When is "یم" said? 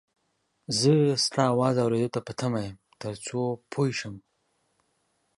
2.65-2.75